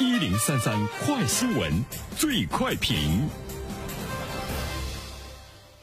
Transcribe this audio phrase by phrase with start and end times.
[0.00, 0.74] 一零三三
[1.06, 1.72] 快新闻，
[2.16, 2.96] 最快评。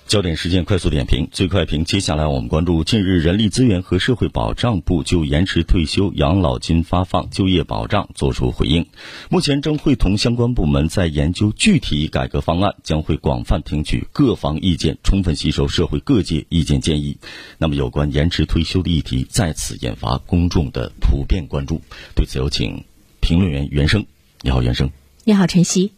[0.06, 1.86] 焦点时间快速点评，最快评。
[1.86, 8.86] 接下来我们关注，近日人力资源和社会保障部就延迟退休养老金发放、就业保障作出回应。
[9.30, 17.18] 目前正会同相关部门在研究具体改革方案，将会广泛听取各方意见，充分吸收社会各界意见建议。
[17.58, 21.80] 那么，有关延迟退休的议题再次引发公众的普遍关注。
[22.14, 22.84] 对此，有请
[23.32, 24.08] 评论员袁生。
[24.42, 24.92] 你好，袁生。
[25.24, 25.94] 你好，晨曦。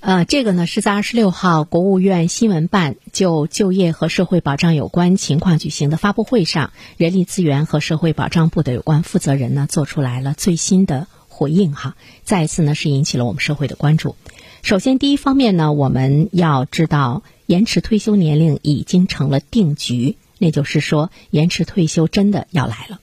[0.00, 14.16] 呃，这个呢是在二十六号国务院新闻办就就业和社会保障有关情况举行的发布会上，人力资源和社会保障部的有关负责人呢做出来了最新的回应哈，再一次呢是引起了我们社会的关注。
[14.62, 22.98] 首先，第一方面呢，我们要知道延迟退休年龄已经成了定局，那就是说延迟退休真的要来了。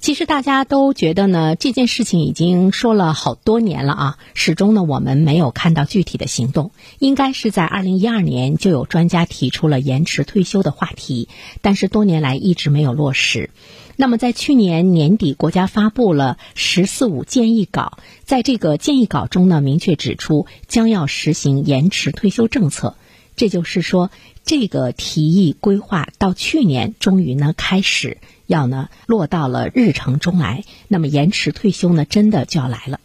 [0.00, 6.70] 其实大家都觉得呢，这件事情已经说了好多年了啊，始终呢我们没有看到具体的行动。
[6.98, 11.28] 应该是在二零一二年就有专家提出了延迟退休的话题，
[11.60, 13.50] 但是多年来一直没有落实。
[13.96, 22.94] 那么在去年年底，国家发布了“十四五”建议稿，在这个建议稿中呢，明确指出将要实行延迟退休政策。
[23.36, 24.10] 这就是说，
[24.50, 28.18] 这个提议规划到去年终于呢开始。
[28.48, 32.98] 要呢落到了日程中来，那么延迟退休呢真的就要来了。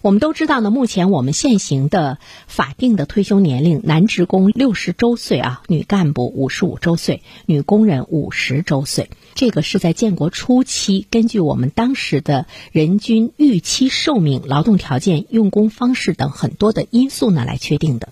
[0.00, 9.10] 我们都知道呢，目前我们现行的法定的退休年龄，男职工六十周岁啊，女干部五十五周岁，女工人五十周岁。
[9.34, 18.10] 这个是在建国初期，根据我们当时的人均预期寿命、劳动条件、用工方式等很多的因素呢来确定的。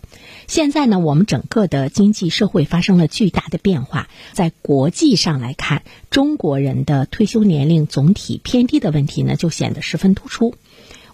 [0.48, 10.54] 现在呢，我们整个的经济社会发生了巨大的变化，在国际上来看，中国人的退休年龄总体偏低的问题呢，就显得十分突出。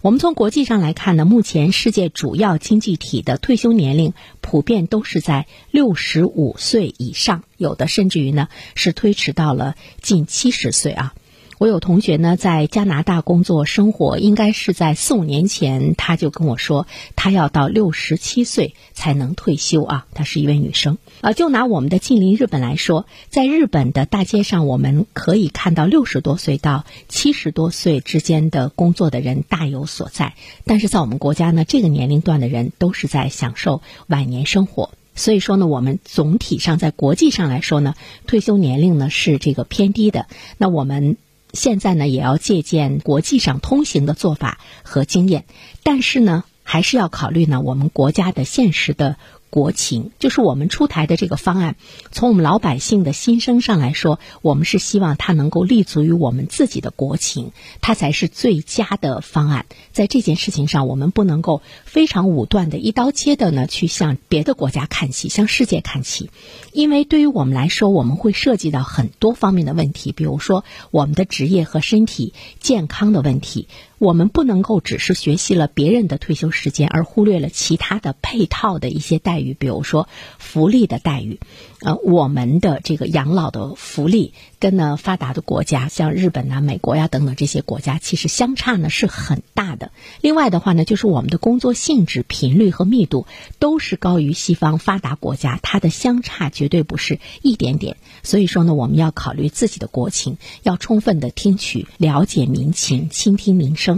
[0.02, 11.14] 我们从国际上来看呢，目前世界主要经济体的退休年龄普遍都是在六十五岁以上，有的甚至于呢是推迟到了近七十岁啊。
[11.62, 20.06] 我有同学呢，在加拿大工作生活，应该是在四五年前，他就跟我说，他要到六十七岁才能退休啊。
[20.12, 21.32] 她是一位女生啊。
[21.32, 30.34] 就拿我们的近邻日本来说，在日本的大街上，我们可以看到六十多岁到七十多岁之间的工作的人大有所在。
[30.64, 34.90] 但是在我们国家呢，这个年龄段的人都是在享受晚年生活。
[35.14, 37.94] 所以说呢，我们总体上在国际上来说呢，
[38.26, 40.26] 退休年龄呢是这个偏低的。
[40.58, 41.16] 那我们。
[41.52, 45.44] 现在呢，也要借鉴国际上通行的做法和经验，
[45.82, 49.16] 但是呢，还是要考虑呢我们国家的现实的。
[49.52, 51.76] 国情就是我们出台的这个方案，
[52.10, 57.52] 从我们老百姓的心声上来说，我们是希望它能够立足于我们自己的国情，
[57.82, 59.66] 它才是最佳的方案。
[59.92, 66.30] 在这件事情上，我们不能够非常武断的一刀切的呢去向别的国家看齐，向世界看齐，
[66.72, 73.68] 因为对于我们来说，我们会涉及到很多方面的问题，比如说我们的职业和身体健康的问题。
[74.02, 80.08] 我们不能够只是学习了别人的退休时间，而忽略了其他的配套的一些待遇，比如说
[80.40, 81.38] 福利的待遇。
[81.82, 89.92] 呃，我们的这个养老的福利跟呢发达的国家，像日本呐、美国呀等等这些国家，其实相差呢是很大的。
[90.20, 93.26] 另外的话呢，就是我们的工作性质、频率和密度
[93.60, 97.96] 都是高于西方发达国家，它的相差绝对不是一点点。
[98.24, 103.91] 所以说呢，我们要考虑自己的国情，要充分的听取、了解民情，倾听民生。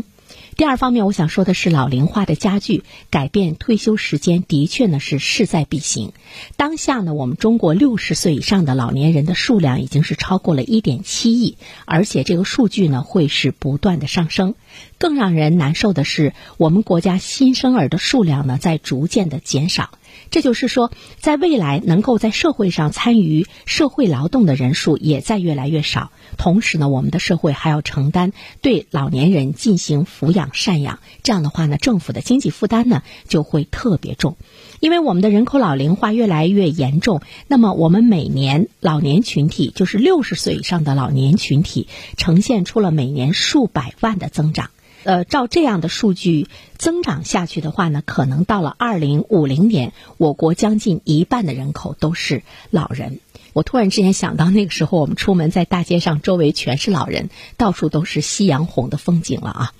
[0.56, 6.12] 第二方面，我想说的是，老龄化的加剧，改变退休时间的确呢是势在必行。
[6.56, 11.56] 当下呢，我们中国六十岁以上的老年人的数量已经是超过了一点七亿，
[11.86, 14.54] 而且这个数据呢会是不断的上升。
[14.96, 19.90] 更让人难受的是，我们国家新生儿的数量呢在逐渐的减少。
[20.30, 26.10] 这就是说，在未来能够在社会上参与社会劳动的人数也在越来越少。
[26.36, 34.36] 同时呢，我们的社会还要承担对老年人进行抚养赡养，这样的话呢，政府的经济负担呢就会特别重。
[34.80, 44.70] 因为我们的人口老龄化越来越严重，那么我们每年老年群体，就是六十岁以上的老年群体，呈现出了每年数百万的增长。
[45.04, 53.20] 呃，照这样的数据增长下去的话呢，可能到了二零五零年，我国将近一半的人口都是老人。
[53.52, 59.72] 我突然之间想到，那个时候我们出门在大街上，周围全是老人，到处都是夕阳红的风景了啊。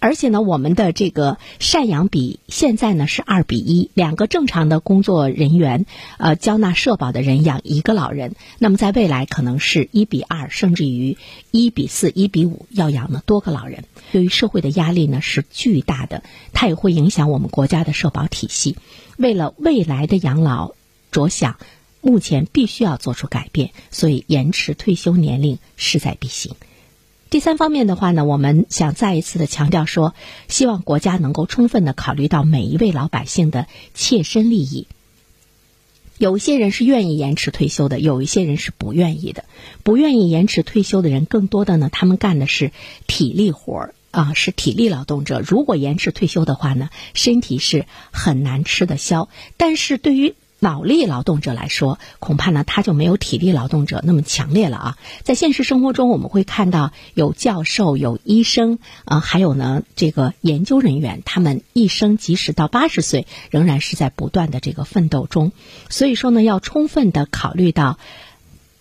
[0.00, 5.86] 而且呢，我们的这个赡养比现在呢是二比一，两个正常的工作人员，
[6.18, 11.16] 呃，交纳社保的人养一个老人，那么在未来可能是一比二，甚至于
[11.50, 13.84] 一比四、一比五，要养呢多个老人。
[14.12, 16.22] 对于社会的压力呢是巨大的，
[16.52, 18.76] 它也会影响我们国家的社保体系。
[19.16, 20.74] 为了未来的养老
[21.10, 21.58] 着想，
[22.00, 26.54] 目前必须要做出改变，所以延迟退休年龄势在必行。
[27.30, 30.14] 第三方面的话呢，我们想再一次的强调说，
[30.48, 34.86] 希望国家能够充分的考虑到每一位老百姓的切身利益。
[36.16, 39.44] 有一些人是愿意延迟退休的，有一些人是不愿意的。
[39.82, 42.72] 不愿意延迟退休的人，更多的呢，他们干的是
[43.06, 45.40] 体力活儿啊，是体力劳动者。
[45.40, 49.28] 如果延迟退休的话呢，身体是很难吃得消。
[49.58, 54.98] 但是对于脑力劳动者来说，恐怕呢他就没有体力劳动者那么强烈了啊。
[55.22, 65.52] 在现实生活中，我们会看到有教授、有医生啊，还有呢这个研究人员，他们一生即使到八十岁，仍然是在不断的这个奋斗中。
[65.88, 67.98] 所以说呢，要充分的考虑到。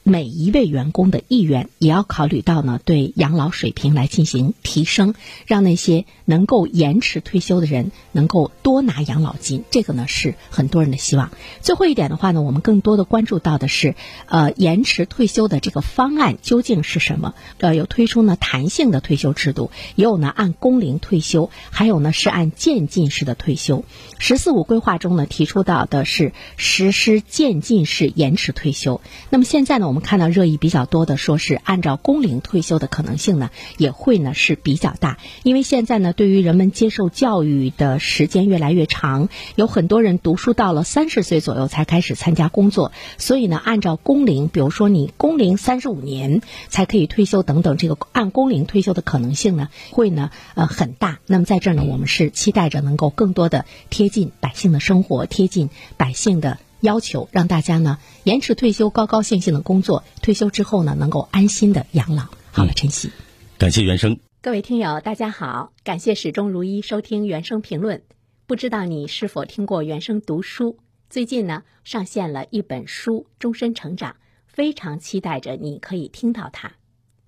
[0.09, 5.15] 每一位员工的意愿，也要考虑到呢，对养老水平来进行提升，
[5.45, 9.65] 让那些能够延迟退休的人能够多拿养老金。
[9.69, 11.31] 这个呢是很多人的希望。
[11.59, 13.95] 最后一点的话呢，我们更多的关注到的是，
[14.27, 17.33] 呃，延迟退休的这个方案究竟是什么？
[17.57, 23.83] 呃，有推出呢弹性的退休制度，也有呢按工龄退休，还有呢是按渐进式的退休。
[24.19, 29.01] “十四五”规划中呢提出到的是实施渐进式延迟退休。
[29.29, 29.96] 那么现在呢，我们。
[29.97, 35.17] 我们看到热议比较多的，说是按照工龄退休的可能性呢，也会呢是比较大。
[35.41, 51.17] 因为现在呢，对于人们接受教育的时间越来越长，有很多人读书到了三十岁左右才开始参加工作，所以呢，按照工龄，比如说你工龄三十五年才可以退休等等，这个按工龄退休的可能性呢，会呢呃很大。
[51.25, 56.59] 那么在这儿呢，我们是期待着能够更多的贴近百姓的生活，贴近百姓的。
[56.81, 62.27] 要求让大家呢延迟退休，高高兴兴的工作，退休之后呢能够安心的养老。
[62.51, 63.11] 好了，晨曦，
[63.57, 64.19] 感谢原生。
[64.41, 68.03] 各位听友，大家好，感谢始终如一收听原声评论。
[68.45, 70.77] 不知道你是否听过原声读书？
[71.09, 74.11] 最近呢上线了一本书《终身成长》，
[74.45, 76.69] 非常期待着你可以听到它。《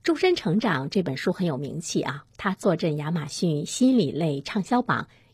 [0.04, 5.08] 终身成长》这本书很有名气啊，它坐镇亚马逊心理类畅销榜。